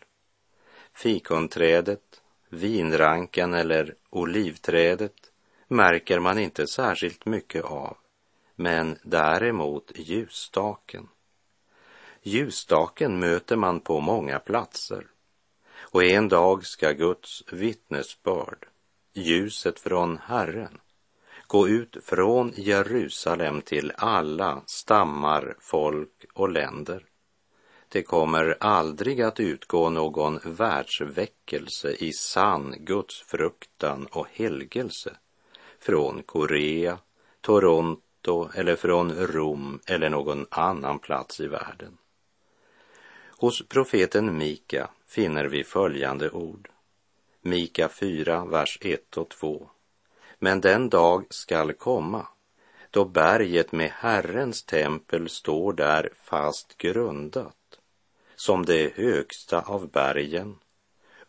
Fikonträdet, 0.93 2.21
vinranken 2.49 3.53
eller 3.53 3.95
olivträdet 4.09 5.31
märker 5.67 6.19
man 6.19 6.39
inte 6.39 6.67
särskilt 6.67 7.25
mycket 7.25 7.63
av, 7.63 7.97
men 8.55 8.97
däremot 9.03 9.91
ljusstaken. 9.95 11.07
Ljusstaken 12.21 13.19
möter 13.19 13.55
man 13.55 13.79
på 13.79 13.99
många 13.99 14.39
platser 14.39 15.07
och 15.91 16.03
en 16.03 16.29
dag 16.29 16.65
ska 16.65 16.91
Guds 16.91 17.43
vittnesbörd, 17.51 18.67
ljuset 19.13 19.79
från 19.79 20.17
Herren, 20.17 20.79
gå 21.47 21.67
ut 21.67 21.97
från 22.03 22.53
Jerusalem 22.55 23.61
till 23.61 23.91
alla 23.97 24.63
stammar, 24.65 25.55
folk 25.59 26.25
och 26.33 26.49
länder. 26.49 27.05
Det 27.89 28.03
kommer 28.03 28.57
aldrig 28.59 29.21
att 29.21 29.39
utgå 29.39 29.89
någon 29.89 30.39
världsväckelse 30.43 31.91
i 31.91 32.13
sann 32.13 32.75
gudsfruktan 32.79 34.07
och 34.11 34.27
helgelse 34.31 35.17
från 35.79 36.23
Korea, 36.23 36.97
Toronto 37.41 38.49
eller 38.55 38.75
från 38.75 39.11
Rom 39.11 39.79
eller 39.85 40.09
någon 40.09 40.45
annan 40.51 40.99
plats 40.99 41.39
i 41.39 41.47
världen. 41.47 41.97
Hos 43.37 43.67
profeten 43.67 44.37
Mika 44.37 44.89
finner 45.09 45.45
vi 45.45 45.63
följande 45.63 46.29
ord. 46.29 46.69
Mika 47.41 47.89
4, 47.89 48.45
vers 48.45 48.77
1 48.81 49.17
och 49.17 49.29
2. 49.29 49.69
Men 50.39 50.61
den 50.61 50.89
dag 50.89 51.25
skall 51.29 51.73
komma 51.73 52.27
då 52.91 53.05
berget 53.05 53.71
med 53.71 53.91
Herrens 53.91 54.63
tempel 54.63 55.29
står 55.29 55.73
där 55.73 56.09
fast 56.23 56.77
grundat 56.77 57.55
som 58.35 58.65
det 58.65 58.93
högsta 58.95 59.61
av 59.61 59.89
bergen, 59.91 60.55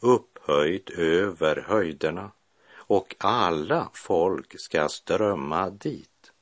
upphöjt 0.01 0.91
över 0.91 1.65
höjderna 1.69 2.31
och 2.75 3.17
alla 3.19 3.91
folk 3.95 4.61
ska 4.61 4.89
strömma 4.89 5.71
dit. 5.71 6.33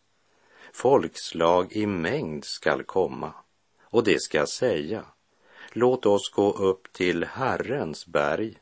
Folkslag 0.72 1.72
i 1.72 1.86
mängd 1.86 2.44
skall 2.44 2.84
komma 2.84 3.32
och 3.82 4.04
det 4.04 4.22
ska 4.22 4.46
säga, 4.46 5.04
låt 5.78 6.06
oss 6.06 6.30
gå 6.30 6.52
upp 6.52 6.92
till 6.92 7.24
Herrens 7.24 8.06
berg, 8.06 8.58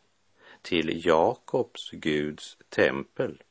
till 0.63 1.07
Jakobs 1.07 1.91
Guds 1.91 2.57
tempel. 2.69 3.43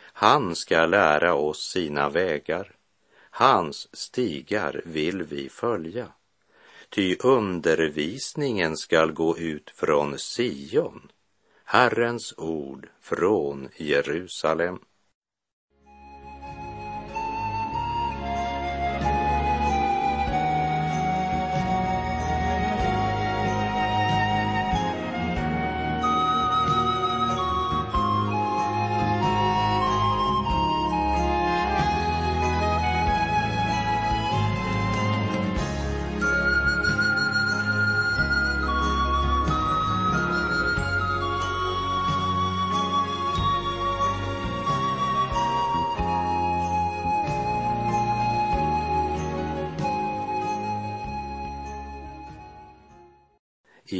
Han 0.00 0.56
ska 0.56 0.86
lära 0.86 1.34
oss 1.34 1.70
sina 1.70 2.08
vägar, 2.08 2.76
hans 3.30 3.88
stigar 3.92 4.82
vill 4.84 5.22
vi 5.22 5.48
följa. 5.48 6.12
Ty 6.88 7.16
undervisningen 7.20 8.76
skall 8.76 9.12
gå 9.12 9.38
ut 9.38 9.70
från 9.70 10.18
Sion, 10.18 11.12
Herrens 11.64 12.34
ord 12.36 12.88
från 13.00 13.68
Jerusalem. 13.76 14.78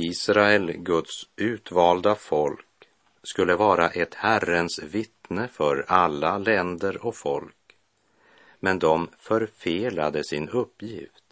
Israel, 0.07 0.73
Guds 0.73 1.29
utvalda 1.37 2.15
folk, 2.15 2.89
skulle 3.23 3.55
vara 3.55 3.89
ett 3.89 4.15
Herrens 4.15 4.79
vittne 4.79 5.49
för 5.49 5.85
alla 5.89 6.39
länder 6.39 7.07
och 7.07 7.17
folk. 7.17 7.77
Men 8.61 8.79
de 8.79 9.09
förfelade 9.19 10.25
sin 10.25 10.49
uppgift, 10.49 11.25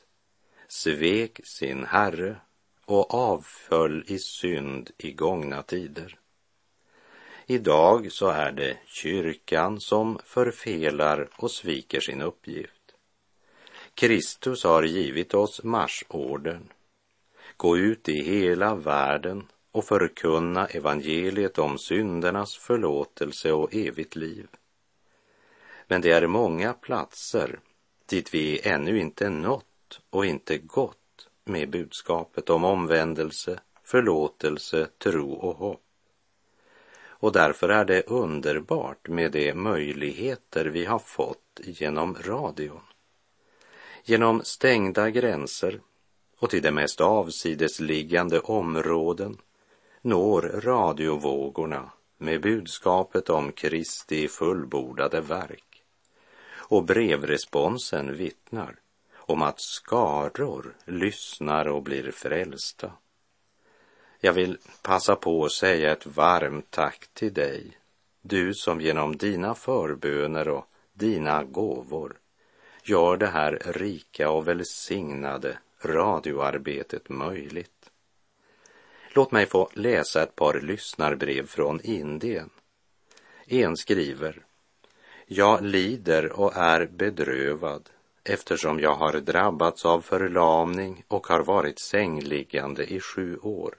svek 0.68 1.40
sin 1.44 1.84
Herre 1.84 2.36
och 2.84 3.14
avföll 3.14 4.04
i 4.06 4.18
synd 4.18 4.90
i 4.98 5.12
gångna 5.12 5.62
tider. 5.62 6.18
Idag 7.46 8.12
så 8.12 8.28
är 8.28 8.52
det 8.52 8.78
kyrkan 8.86 9.80
som 9.80 10.18
förfelar 10.24 11.28
och 11.36 11.50
sviker 11.50 12.00
sin 12.00 12.22
uppgift. 12.22 12.72
Kristus 13.94 14.64
har 14.64 14.82
givit 14.82 15.34
oss 15.34 15.62
marsordern 15.62 16.72
gå 17.56 17.78
ut 17.78 18.08
i 18.08 18.22
hela 18.22 18.74
världen 18.74 19.46
och 19.72 19.84
förkunna 19.84 20.66
evangeliet 20.66 21.58
om 21.58 21.78
syndernas 21.78 22.56
förlåtelse 22.56 23.52
och 23.52 23.74
evigt 23.74 24.16
liv. 24.16 24.46
Men 25.86 26.00
det 26.00 26.10
är 26.10 26.26
många 26.26 26.72
platser 26.72 27.60
dit 28.06 28.34
vi 28.34 28.60
ännu 28.68 28.98
inte 28.98 29.30
nått 29.30 30.00
och 30.10 30.26
inte 30.26 30.58
gått 30.58 31.28
med 31.44 31.70
budskapet 31.70 32.50
om 32.50 32.64
omvändelse, 32.64 33.60
förlåtelse, 33.84 34.88
tro 34.98 35.32
och 35.32 35.56
hopp. 35.56 35.82
Och 37.18 37.32
därför 37.32 37.68
är 37.68 37.84
det 37.84 38.06
underbart 38.06 39.08
med 39.08 39.32
de 39.32 39.54
möjligheter 39.54 40.64
vi 40.64 40.84
har 40.84 40.98
fått 40.98 41.60
genom 41.64 42.14
radion. 42.14 42.80
Genom 44.04 44.44
stängda 44.44 45.10
gränser 45.10 45.80
och 46.38 46.50
till 46.50 46.62
de 46.62 46.70
mest 46.70 47.00
avsidesliggande 47.00 48.40
områden 48.40 49.38
når 50.02 50.42
radiovågorna 50.42 51.90
med 52.18 52.40
budskapet 52.40 53.30
om 53.30 53.52
Kristi 53.52 54.28
fullbordade 54.28 55.20
verk. 55.20 55.82
Och 56.68 56.84
brevresponsen 56.84 58.16
vittnar 58.16 58.76
om 59.14 59.42
att 59.42 59.60
skaror 59.60 60.74
lyssnar 60.84 61.68
och 61.68 61.82
blir 61.82 62.10
frälsta. 62.10 62.92
Jag 64.20 64.32
vill 64.32 64.58
passa 64.82 65.16
på 65.16 65.44
att 65.44 65.52
säga 65.52 65.92
ett 65.92 66.06
varmt 66.06 66.70
tack 66.70 67.08
till 67.12 67.32
dig, 67.32 67.78
du 68.22 68.54
som 68.54 68.80
genom 68.80 69.16
dina 69.16 69.54
förböner 69.54 70.48
och 70.48 70.66
dina 70.92 71.44
gåvor 71.44 72.16
gör 72.82 73.16
det 73.16 73.26
här 73.26 73.62
rika 73.64 74.30
och 74.30 74.48
välsignade 74.48 75.58
radioarbetet 75.86 77.08
möjligt. 77.08 77.90
Låt 79.14 79.32
mig 79.32 79.46
få 79.46 79.70
läsa 79.72 80.22
ett 80.22 80.36
par 80.36 80.60
lyssnarbrev 80.60 81.46
från 81.46 81.80
Indien. 81.80 82.50
En 83.46 83.76
skriver 83.76 84.44
Jag 85.26 85.62
lider 85.62 86.40
och 86.40 86.56
är 86.56 86.86
bedrövad 86.86 87.90
eftersom 88.24 88.80
jag 88.80 88.94
har 88.94 89.12
drabbats 89.12 89.84
av 89.84 90.00
förlamning 90.00 91.04
och 91.08 91.26
har 91.26 91.44
varit 91.44 91.78
sängliggande 91.78 92.92
i 92.92 93.00
sju 93.00 93.36
år. 93.36 93.74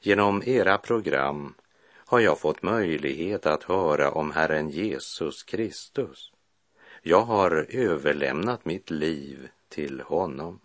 Genom 0.00 0.42
era 0.46 0.78
program 0.78 1.54
har 1.94 2.20
jag 2.20 2.40
fått 2.40 2.62
möjlighet 2.62 3.46
att 3.46 3.64
höra 3.64 4.10
om 4.10 4.30
Herren 4.30 4.70
Jesus 4.70 5.42
Kristus. 5.42 6.32
Jag 7.02 7.20
har 7.20 7.66
överlämnat 7.68 8.64
mitt 8.64 8.90
liv 8.90 9.48
till 9.68 10.00
honom. 10.00 10.60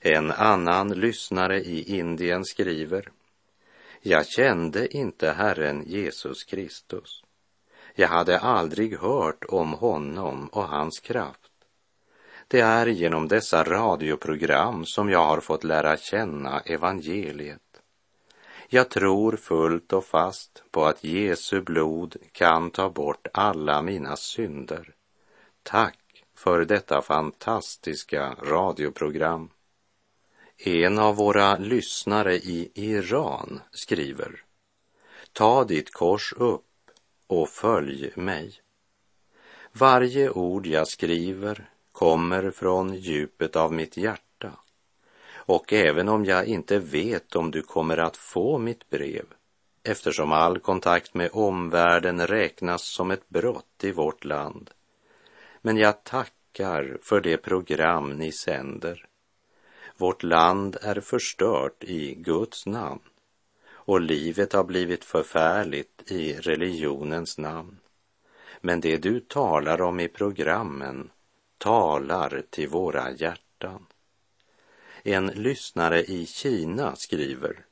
En 0.00 0.32
annan 0.32 0.88
lyssnare 0.88 1.60
i 1.60 1.98
Indien 1.98 2.44
skriver 2.44 3.08
Jag 4.00 4.26
kände 4.26 4.96
inte 4.96 5.30
Herren 5.30 5.84
Jesus 5.86 6.44
Kristus. 6.44 7.22
Jag 7.94 8.08
hade 8.08 8.38
aldrig 8.38 8.98
hört 8.98 9.44
om 9.48 9.72
honom 9.72 10.48
och 10.48 10.68
hans 10.68 11.00
kraft. 11.00 11.50
Det 12.48 12.60
är 12.60 12.86
genom 12.86 13.28
dessa 13.28 13.64
radioprogram 13.64 14.86
som 14.86 15.08
jag 15.08 15.24
har 15.24 15.40
fått 15.40 15.64
lära 15.64 15.96
känna 15.96 16.60
evangeliet. 16.60 17.82
Jag 18.68 18.88
tror 18.88 19.36
fullt 19.36 19.92
och 19.92 20.04
fast 20.04 20.62
på 20.70 20.84
att 20.84 21.04
Jesu 21.04 21.60
blod 21.60 22.16
kan 22.32 22.70
ta 22.70 22.90
bort 22.90 23.26
alla 23.32 23.82
mina 23.82 24.16
synder. 24.16 24.94
Tack 25.62 26.24
för 26.34 26.64
detta 26.64 27.02
fantastiska 27.02 28.36
radioprogram. 28.42 29.50
En 30.60 30.98
av 30.98 31.16
våra 31.16 31.56
lyssnare 31.56 32.34
i 32.34 32.70
Iran 32.74 33.60
skriver 33.70 34.42
Ta 35.32 35.64
ditt 35.64 35.92
kors 35.92 36.34
upp 36.36 36.64
och 37.26 37.48
följ 37.48 38.12
mig. 38.14 38.52
Varje 39.72 40.30
ord 40.30 40.66
jag 40.66 40.88
skriver 40.88 41.70
kommer 41.92 42.50
från 42.50 42.94
djupet 42.94 43.56
av 43.56 43.72
mitt 43.72 43.96
hjärta. 43.96 44.52
Och 45.34 45.72
även 45.72 46.08
om 46.08 46.24
jag 46.24 46.46
inte 46.46 46.78
vet 46.78 47.36
om 47.36 47.50
du 47.50 47.62
kommer 47.62 47.96
att 47.96 48.16
få 48.16 48.58
mitt 48.58 48.90
brev, 48.90 49.24
eftersom 49.82 50.32
all 50.32 50.58
kontakt 50.58 51.14
med 51.14 51.30
omvärlden 51.32 52.26
räknas 52.26 52.82
som 52.82 53.10
ett 53.10 53.28
brott 53.28 53.84
i 53.84 53.92
vårt 53.92 54.24
land. 54.24 54.70
Men 55.62 55.76
jag 55.76 56.04
tackar 56.04 56.98
för 57.02 57.20
det 57.20 57.36
program 57.36 58.10
ni 58.10 58.32
sänder. 58.32 59.07
Vårt 60.00 60.22
land 60.22 60.76
är 60.82 61.00
förstört 61.00 61.84
i 61.84 62.14
Guds 62.14 62.66
namn 62.66 63.00
och 63.70 64.00
livet 64.00 64.52
har 64.52 64.64
blivit 64.64 65.04
förfärligt 65.04 66.12
i 66.12 66.32
religionens 66.32 67.38
namn. 67.38 67.78
Men 68.60 68.80
det 68.80 68.96
du 68.96 69.20
talar 69.20 69.80
om 69.80 70.00
i 70.00 70.08
programmen 70.08 71.10
talar 71.58 72.42
till 72.50 72.68
våra 72.68 73.10
hjärtan. 73.10 73.86
En 75.02 75.26
lyssnare 75.26 76.02
i 76.02 76.26
Kina 76.26 76.96
skriver 76.96 77.64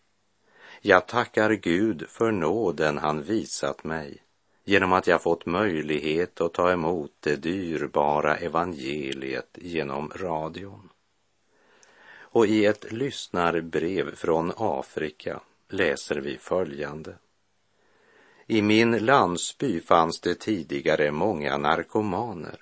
Jag 0.80 1.08
tackar 1.08 1.50
Gud 1.50 2.08
för 2.08 2.30
nåden 2.30 2.98
han 2.98 3.22
visat 3.22 3.84
mig 3.84 4.22
genom 4.64 4.92
att 4.92 5.06
jag 5.06 5.22
fått 5.22 5.46
möjlighet 5.46 6.40
att 6.40 6.54
ta 6.54 6.72
emot 6.72 7.12
det 7.20 7.36
dyrbara 7.36 8.36
evangeliet 8.36 9.58
genom 9.60 10.12
radion. 10.16 10.88
Och 12.30 12.46
i 12.46 12.66
ett 12.66 12.92
lyssnarbrev 12.92 14.14
från 14.14 14.52
Afrika 14.56 15.40
läser 15.68 16.16
vi 16.16 16.38
följande. 16.38 17.14
I 18.46 18.62
min 18.62 18.98
landsby 18.98 19.80
fanns 19.80 20.20
det 20.20 20.34
tidigare 20.34 21.10
många 21.10 21.56
narkomaner. 21.56 22.60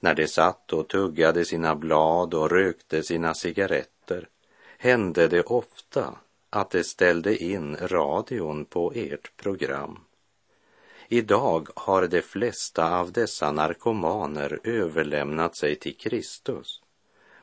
När 0.00 0.14
de 0.14 0.26
satt 0.28 0.72
och 0.72 0.88
tuggade 0.88 1.44
sina 1.44 1.74
blad 1.74 2.34
och 2.34 2.50
rökte 2.50 3.02
sina 3.02 3.34
cigaretter 3.34 4.28
hände 4.78 5.28
det 5.28 5.42
ofta 5.42 6.18
att 6.50 6.70
de 6.70 6.84
ställde 6.84 7.36
in 7.36 7.76
radion 7.76 8.64
på 8.64 8.92
ert 8.94 9.36
program. 9.36 9.98
Idag 11.08 11.68
har 11.74 12.06
de 12.06 12.22
flesta 12.22 12.98
av 12.98 13.12
dessa 13.12 13.52
narkomaner 13.52 14.60
överlämnat 14.64 15.56
sig 15.56 15.76
till 15.76 15.96
Kristus 15.96 16.79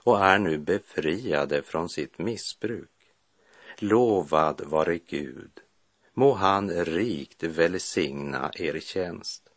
och 0.08 0.26
är 0.26 0.39
nu 0.39 0.58
befriade 0.58 1.62
från 1.62 1.89
sitt 1.89 2.17
missbruk. 2.17 2.89
Lovad 3.78 4.62
vare 4.62 4.98
Gud, 4.98 5.52
må 6.13 6.34
han 6.34 6.86
rikt 6.86 7.43
välsigna 7.43 8.52
er 8.56 8.80
tjänst. 8.80 9.50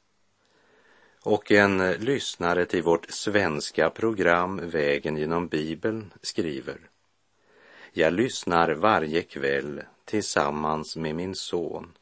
Och 1.22 1.50
en 1.50 1.92
lyssnare 1.92 2.66
till 2.66 2.82
vårt 2.82 3.10
svenska 3.10 3.90
program 3.90 4.70
Vägen 4.70 5.16
genom 5.16 5.48
Bibeln 5.48 6.12
skriver 6.22 6.90
Jag 7.92 8.12
lyssnar 8.12 8.70
varje 8.70 9.22
kväll 9.22 9.82
tillsammans 10.04 10.96
med 10.96 11.14
min 11.14 11.34
son. 11.34 11.92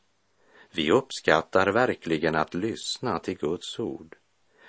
Vi 0.71 0.91
uppskattar 0.91 1.67
verkligen 1.67 2.35
att 2.35 2.55
lyssna 2.55 3.19
till 3.19 3.39
Guds 3.39 3.81
ord. 3.81 4.17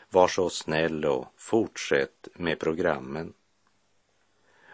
Var 0.10 0.28
så 0.28 0.50
snäll 0.50 1.06
och 1.06 1.34
fortsätt 1.38 2.28
med 2.36 2.60
programmen 2.60 3.34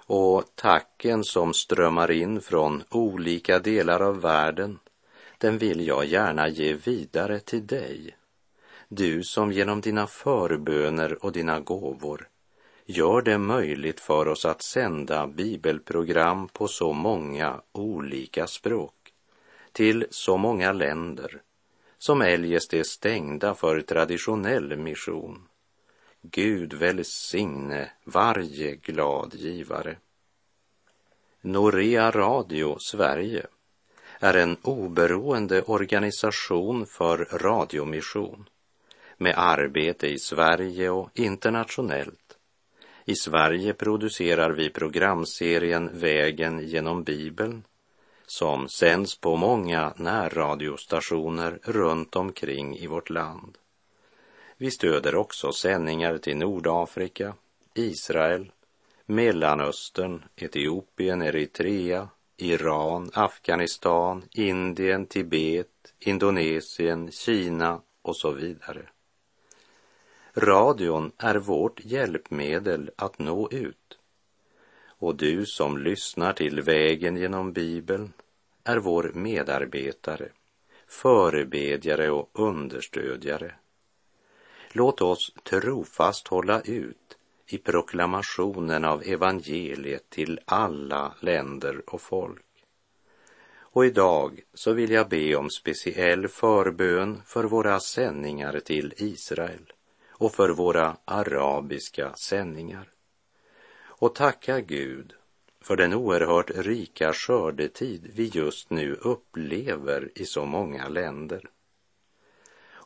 och 0.06 0.56
tacken 0.56 1.24
som 1.24 1.54
strömmar 1.54 2.12
in 2.12 2.42
från 2.42 2.84
olika 2.90 3.60
delar 3.60 4.00
av 4.00 4.22
världen, 4.22 4.80
den 5.38 5.58
vill 5.58 5.88
jag 5.88 6.06
gärna 6.06 6.48
ge 6.48 6.74
vidare 6.74 7.40
till 7.40 7.68
dig. 7.68 8.16
Du 8.88 9.24
som 9.24 9.52
genom 9.52 9.82
dina 9.82 10.08
förböner 10.08 11.26
och 11.26 11.32
dina 11.32 11.60
gåvor 11.60 12.28
gör 12.86 13.22
det 13.22 13.38
möjligt 13.38 14.00
för 14.00 14.28
oss 14.28 14.46
att 14.46 14.64
sända 14.64 15.28
bibelprogram 15.28 16.48
på 16.48 16.68
så 16.68 16.94
många 16.94 17.62
olika 17.72 18.48
språk, 18.48 19.14
till 19.72 20.06
så 20.10 20.38
många 20.38 20.72
länder 20.72 21.42
som 21.98 22.22
eljest 22.22 22.74
är 22.74 22.84
stängda 22.84 23.54
för 23.54 23.82
traditionell 23.82 24.78
mission. 24.78 25.48
Gud 26.32 26.74
välsigne 26.74 27.92
varje 28.04 28.76
glad 28.76 29.34
givare. 29.34 29.98
Norea 31.42 32.12
Radio 32.12 32.78
Sverige 32.80 33.48
är 34.20 34.34
en 34.34 34.58
oberoende 34.62 35.62
organisation 35.62 36.86
för 36.86 37.18
radiomission 37.18 38.50
med 39.18 39.34
arbete 39.38 40.08
i 40.08 40.20
Sverige 40.20 40.90
och 40.90 41.10
internationellt. 41.14 42.38
I 43.06 43.16
Sverige 43.16 43.74
producerar 43.74 44.52
vi 44.52 44.70
programserien 44.70 46.00
Vägen 46.00 46.68
genom 46.68 47.04
Bibeln 47.04 47.64
som 48.28 48.70
sänds 48.70 49.20
på 49.20 49.36
många 49.36 49.94
närradiostationer 49.98 51.60
runt 51.64 52.16
omkring 52.16 52.78
i 52.78 52.88
vårt 52.88 53.10
land. 53.10 53.58
Vi 54.58 54.72
stöder 54.72 55.16
också 55.16 55.52
sändningar 55.52 56.18
till 56.18 56.38
Nordafrika, 56.38 57.36
Israel, 57.74 58.52
Mellanöstern, 59.06 60.24
Etiopien, 60.36 61.22
Eritrea, 61.22 62.10
Iran, 62.38 63.12
Afghanistan, 63.14 64.24
Indien, 64.32 65.06
Tibet, 65.06 65.94
Indonesien, 66.00 67.12
Kina 67.12 67.82
och 68.02 68.18
så 68.18 68.32
vidare. 68.32 68.90
Radion 70.34 71.12
är 71.18 71.36
vårt 71.36 71.86
hjälpmedel 71.86 72.92
att 72.96 73.20
nå 73.20 73.50
ut. 73.52 73.98
Och 74.88 75.16
du 75.16 75.46
som 75.46 75.78
lyssnar 75.78 76.34
till 76.34 76.62
Vägen 76.62 77.18
genom 77.18 77.54
Bibeln 77.54 78.14
är 78.64 78.78
vår 78.78 79.12
medarbetare, 79.14 80.30
förebedjare 80.88 82.12
och 82.12 82.30
understödjare. 82.34 83.56
Låt 84.78 85.02
oss 85.02 85.34
trofast 85.44 86.28
hålla 86.28 86.62
ut 86.62 87.18
i 87.48 87.58
proklamationen 87.58 88.86
av 88.86 89.04
evangeliet 89.06 90.10
till 90.10 90.40
alla 90.46 91.14
länder 91.20 91.82
och 91.88 92.02
folk. 92.02 92.46
Och 93.58 93.86
idag 93.86 94.42
så 94.54 94.74
vill 94.74 94.92
jag 94.92 95.10
be 95.10 95.36
om 95.36 95.50
speciell 95.50 96.28
förbön 96.28 97.22
för 97.26 97.44
våra 97.44 97.80
sändningar 97.80 98.60
till 98.60 98.94
Israel 98.98 99.74
och 100.10 100.34
för 100.34 100.50
våra 100.50 100.98
arabiska 101.06 102.14
sändningar. 102.14 102.90
Och 103.78 104.16
tacka 104.16 104.60
Gud 104.60 105.14
för 105.62 105.76
den 105.76 105.94
oerhört 105.94 106.52
rika 106.56 107.14
skördetid 107.14 108.12
vi 108.16 108.26
just 108.34 108.70
nu 108.70 108.94
upplever 108.94 110.10
i 110.16 110.26
så 110.26 110.46
många 110.46 110.88
länder. 110.88 111.50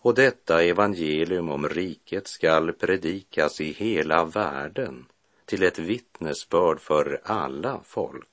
Och 0.01 0.13
detta 0.13 0.63
evangelium 0.63 1.49
om 1.49 1.69
riket 1.69 2.27
skall 2.27 2.73
predikas 2.73 3.61
i 3.61 3.71
hela 3.71 4.23
världen 4.23 5.05
till 5.45 5.63
ett 5.63 5.79
vittnesbörd 5.79 6.79
för 6.79 7.21
alla 7.23 7.81
folk. 7.83 8.27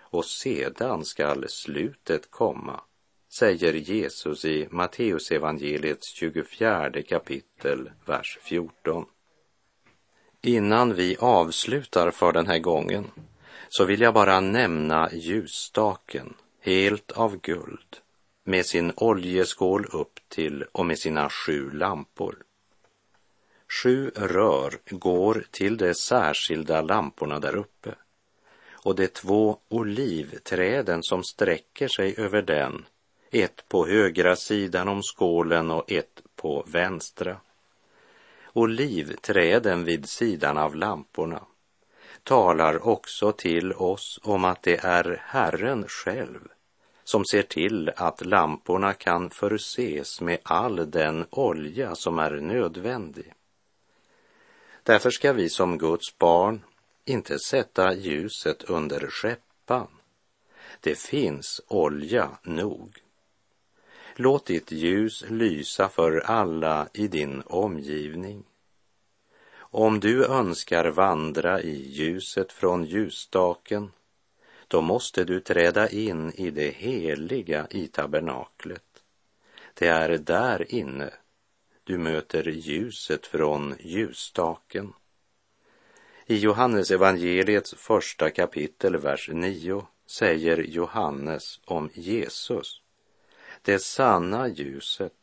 Och 0.00 0.24
sedan 0.24 1.04
skall 1.04 1.48
slutet 1.48 2.30
komma, 2.30 2.80
säger 3.38 3.72
Jesus 3.72 4.44
i 4.44 4.68
Matteusevangeliets 4.70 6.08
24 6.08 7.02
kapitel, 7.08 7.90
vers 8.06 8.38
14. 8.42 9.04
Innan 10.42 10.94
vi 10.94 11.16
avslutar 11.20 12.10
för 12.10 12.32
den 12.32 12.46
här 12.46 12.58
gången 12.58 13.10
så 13.68 13.84
vill 13.84 14.00
jag 14.00 14.14
bara 14.14 14.40
nämna 14.40 15.12
ljusstaken, 15.12 16.34
helt 16.60 17.12
av 17.12 17.40
guld, 17.40 17.96
med 18.44 18.66
sin 18.66 18.92
oljeskål 18.96 19.86
upp 19.92 20.20
till 20.28 20.64
och 20.72 20.86
med 20.86 20.98
sina 20.98 21.30
sju 21.30 21.70
lampor. 21.70 22.36
Sju 23.82 24.10
rör 24.14 24.78
går 24.90 25.44
till 25.50 25.76
de 25.76 25.94
särskilda 25.94 26.82
lamporna 26.82 27.38
där 27.38 27.56
uppe 27.56 27.94
och 28.70 28.94
de 28.94 29.08
två 29.08 29.58
olivträden 29.68 31.02
som 31.02 31.24
sträcker 31.24 31.88
sig 31.88 32.14
över 32.18 32.42
den, 32.42 32.84
ett 33.30 33.68
på 33.68 33.86
högra 33.86 34.36
sidan 34.36 34.88
om 34.88 35.02
skålen 35.02 35.70
och 35.70 35.92
ett 35.92 36.22
på 36.36 36.64
vänstra. 36.66 37.36
Olivträden 38.52 39.84
vid 39.84 40.08
sidan 40.08 40.58
av 40.58 40.76
lamporna 40.76 41.42
talar 42.22 42.86
också 42.88 43.32
till 43.32 43.72
oss 43.72 44.20
om 44.22 44.44
att 44.44 44.62
det 44.62 44.84
är 44.84 45.22
Herren 45.26 45.84
själv 45.88 46.48
som 47.04 47.24
ser 47.24 47.42
till 47.42 47.90
att 47.96 48.26
lamporna 48.26 48.92
kan 48.92 49.30
förses 49.30 50.20
med 50.20 50.38
all 50.42 50.90
den 50.90 51.26
olja 51.30 51.94
som 51.94 52.18
är 52.18 52.30
nödvändig. 52.30 53.32
Därför 54.82 55.10
ska 55.10 55.32
vi 55.32 55.48
som 55.48 55.78
Guds 55.78 56.18
barn 56.18 56.64
inte 57.04 57.38
sätta 57.38 57.94
ljuset 57.94 58.62
under 58.62 59.06
skeppan. 59.10 59.88
Det 60.80 60.98
finns 60.98 61.60
olja 61.68 62.30
nog. 62.42 62.98
Låt 64.16 64.46
ditt 64.46 64.72
ljus 64.72 65.24
lysa 65.28 65.88
för 65.88 66.20
alla 66.20 66.88
i 66.92 67.08
din 67.08 67.42
omgivning. 67.46 68.44
Om 69.54 70.00
du 70.00 70.26
önskar 70.26 70.84
vandra 70.84 71.60
i 71.60 71.90
ljuset 71.90 72.52
från 72.52 72.84
ljusstaken, 72.84 73.92
då 74.72 74.80
måste 74.80 75.24
du 75.24 75.40
träda 75.40 75.88
in 75.88 76.32
i 76.32 76.50
det 76.50 76.70
heliga 76.70 77.66
i 77.70 77.88
tabernaklet. 77.88 79.02
Det 79.74 79.88
är 79.88 80.18
där 80.18 80.74
inne 80.74 81.10
du 81.84 81.98
möter 81.98 82.48
ljuset 82.48 83.26
från 83.26 83.74
ljusstaken. 83.80 84.92
I 86.26 86.36
Johannes 86.36 86.90
evangeliets 86.90 87.74
första 87.74 88.30
kapitel, 88.30 88.96
vers 88.96 89.30
9, 89.32 89.86
säger 90.06 90.56
Johannes 90.56 91.60
om 91.64 91.90
Jesus, 91.94 92.82
det 93.62 93.78
sanna 93.78 94.48
ljuset 94.48 95.16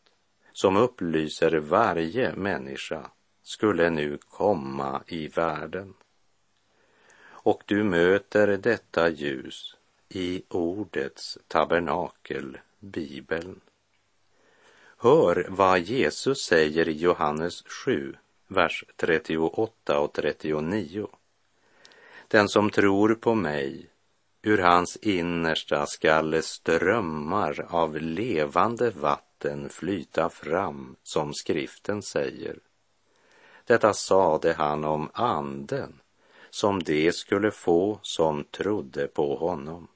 som 0.54 0.78
upplyser 0.78 1.52
varje 1.60 2.36
människa 2.36 3.12
skulle 3.44 3.90
nu 3.90 4.18
komma 4.18 5.04
i 5.08 5.28
världen. 5.28 5.94
Och 7.43 7.63
du 7.65 7.84
möter 7.84 8.47
detta 8.58 9.10
ljus 9.10 9.75
i 10.10 10.43
ordets 10.49 11.38
tabernakel, 11.47 12.58
Bibeln. 12.80 13.62
Hör 14.97 15.45
vad 15.49 15.80
Jesus 15.80 16.45
säger 16.45 16.88
i 16.88 16.91
Johannes 16.91 17.63
7, 17.86 18.15
vers 18.47 18.86
38 18.95 19.99
och 19.99 20.13
39. 20.13 21.08
Den 22.28 22.49
som 22.49 22.69
tror 22.69 23.15
på 23.15 23.36
mig, 23.36 23.89
ur 24.41 24.58
hans 24.58 24.97
innersta 24.97 25.86
skall 25.86 26.43
strömmar 26.43 27.65
av 27.69 27.97
levande 27.97 28.89
vatten 28.89 29.69
flyta 29.69 30.30
fram, 30.30 30.95
som 31.04 31.34
skriften 31.34 32.02
säger. 32.02 32.60
Detta 33.65 33.93
sade 33.93 34.54
han 34.54 34.84
om 34.84 35.10
anden, 35.13 35.99
som 36.50 36.84
de 36.84 37.12
skulle 37.12 37.52
få 37.52 38.00
som 38.02 38.44
trodde 38.44 39.08
på 39.08 39.36
honom. 39.36 39.88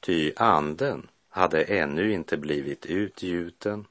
Ty 0.00 0.32
anden 0.36 1.08
hade 1.28 1.62
ännu 1.62 2.12
inte 2.12 2.36
blivit 2.36 2.86
utgjuten 2.86 3.86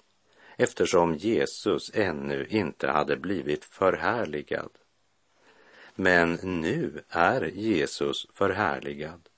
eftersom 0.58 1.16
Jesus 1.16 1.92
ännu 1.94 2.48
inte 2.50 2.88
hade 2.88 3.18
blivit 3.18 3.66
förhärligad. 3.66 4.70
Men 5.96 6.34
nu 6.44 7.04
är 7.10 7.42
Jesus 7.42 8.28
förhärligad. 8.34 9.30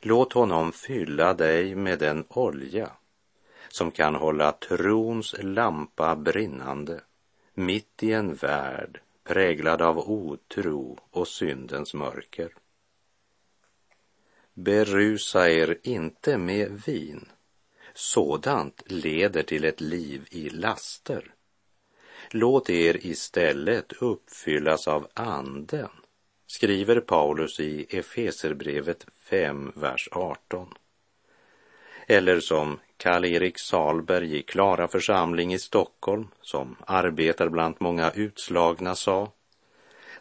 Låt 0.00 0.32
honom 0.32 0.72
fylla 0.72 1.34
dig 1.34 1.74
med 1.74 1.98
den 1.98 2.24
olja 2.28 2.90
som 3.68 3.90
kan 3.90 4.14
hålla 4.14 4.52
trons 4.52 5.34
lampa 5.38 6.16
brinnande 6.16 7.00
mitt 7.54 8.02
i 8.02 8.12
en 8.12 8.34
värld 8.34 9.00
präglad 9.28 9.82
av 9.82 9.98
otro 9.98 10.98
och 11.10 11.28
syndens 11.28 11.94
mörker. 11.94 12.54
Berusa 14.54 15.50
er 15.50 15.78
inte 15.82 16.38
med 16.38 16.82
vin 16.86 17.28
Sådant 17.94 18.82
leder 18.86 19.42
till 19.42 19.64
ett 19.64 19.80
liv 19.80 20.28
i 20.30 20.50
laster. 20.50 21.34
Låt 22.30 22.70
er 22.70 23.06
istället 23.06 23.92
uppfyllas 23.92 24.88
av 24.88 25.08
anden, 25.14 25.90
skriver 26.46 27.00
Paulus 27.00 27.60
i 27.60 27.86
Efeserbrevet 27.90 29.06
5, 29.18 29.72
vers 29.76 30.08
18. 30.12 30.74
Eller 32.08 32.40
som 32.40 32.78
Karl-Erik 32.96 33.58
Salberg 33.58 34.36
i 34.36 34.42
Klara 34.42 34.88
församling 34.88 35.54
i 35.54 35.58
Stockholm, 35.58 36.28
som 36.42 36.76
arbetar 36.86 37.48
bland 37.48 37.74
många 37.78 38.10
utslagna, 38.10 38.94
sa. 38.94 39.32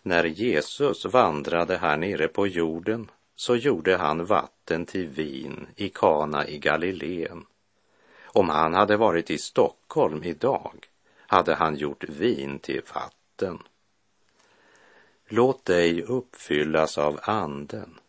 När 0.02 0.24
Jesus 0.24 1.06
vandrade 1.06 1.78
här 1.78 1.98
nere 1.98 2.28
på 2.28 2.48
jorden 2.48 3.12
så 3.36 3.56
gjorde 3.56 3.98
han 3.98 4.26
vatten 4.26 4.86
till 4.86 5.08
vin 5.08 5.68
i 5.76 5.90
Kana 5.90 6.48
i 6.48 6.58
Galileen 6.58 7.46
om 8.38 8.50
han 8.50 8.74
hade 8.74 8.98
varit 8.98 9.32
i 9.32 9.38
Stockholm 9.38 10.24
idag 10.24 10.88
hade 11.28 11.56
han 11.56 11.76
gjort 11.76 12.04
vin 12.04 12.60
till 12.60 12.82
vatten. 12.94 13.60
Låt 15.28 15.66
dig 15.66 16.04
uppfyllas 16.04 16.98
av 16.98 17.20
anden. 17.24 18.00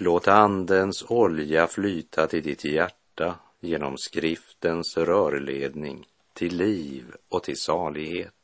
Låt 0.00 0.28
andens 0.28 1.04
olja 1.08 1.66
flyta 1.66 2.26
till 2.26 2.42
ditt 2.42 2.64
hjärta 2.64 3.34
genom 3.60 3.98
skriftens 3.98 4.96
rörledning 4.96 6.06
till 6.32 6.56
liv 6.56 7.04
och 7.28 7.42
till 7.42 7.60
salighet. 7.60 8.34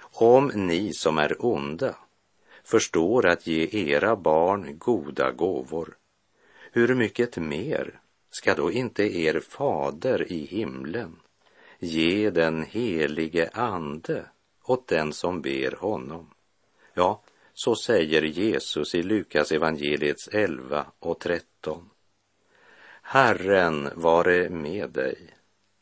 Om 0.00 0.46
ni 0.54 0.92
som 0.92 1.18
är 1.18 1.44
onda 1.44 1.96
förstår 2.64 3.26
att 3.26 3.46
ge 3.46 3.68
era 3.72 4.16
barn 4.16 4.78
goda 4.78 5.32
gåvor, 5.32 5.96
hur 6.72 6.94
mycket 6.94 7.36
mer 7.36 8.00
ska 8.30 8.54
då 8.54 8.72
inte 8.72 9.02
er 9.18 9.40
fader 9.40 10.32
i 10.32 10.44
himlen 10.46 11.16
ge 11.78 12.30
den 12.30 12.62
helige 12.62 13.50
ande 13.52 14.26
åt 14.64 14.88
den 14.88 15.12
som 15.12 15.42
ber 15.42 15.76
honom? 15.80 16.30
Ja, 16.94 17.22
så 17.54 17.76
säger 17.76 18.22
Jesus 18.22 18.94
i 18.94 19.02
Lukas 19.02 19.52
evangeliets 19.52 20.28
11 20.28 20.86
och 20.98 21.20
13. 21.20 21.90
Herren 23.02 23.90
vare 23.94 24.48
med 24.50 24.90
dig, 24.90 25.34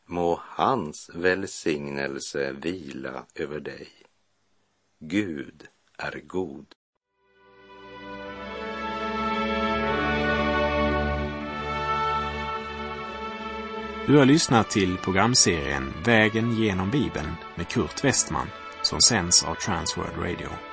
må 0.05 0.39
hans 0.43 1.11
välsignelse 1.13 2.51
vila 2.51 3.25
över 3.35 3.59
dig. 3.59 3.87
Gud 4.99 5.67
är 5.97 6.19
god. 6.19 6.65
Du 14.07 14.17
har 14.17 14.25
lyssnat 14.25 14.69
till 14.69 14.97
programserien 14.97 15.93
Vägen 16.05 16.55
genom 16.55 16.91
Bibeln 16.91 17.31
med 17.55 17.67
Kurt 17.67 18.03
Westman 18.03 18.47
som 18.81 19.01
sänds 19.01 19.43
av 19.43 19.55
Transworld 19.55 20.17
Radio. 20.17 20.72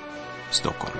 Stockholm. 0.51 0.93